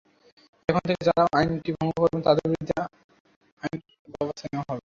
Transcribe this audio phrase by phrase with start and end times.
[0.69, 2.75] এখন থেকে যাঁরা আইনটি ভঙ্গ করবেন, তাদের বিরুদ্ধে
[3.61, 4.79] আইনানুগ ব্যবস্থা নেওয়া হবে।